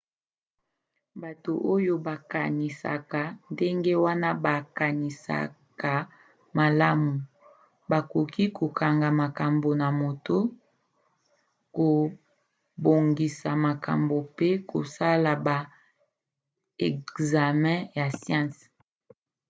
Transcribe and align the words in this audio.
bato 1.21 1.51
oyo 1.73 1.93
bakanisaka 2.07 3.21
ndenge 3.53 3.93
wana 4.05 4.29
bakanisaka 4.45 5.93
malamu 6.57 7.13
bakoki 7.91 8.43
kokanga 8.57 9.09
makambo 9.21 9.69
na 9.81 9.87
moto 10.01 10.37
kobongisa 11.75 13.49
makambo 13.67 14.15
mpe 14.29 14.49
kosala 14.69 15.31
ba 15.45 15.57
ekzame 16.87 17.73
ya 17.97 18.07
siansi 18.19 18.65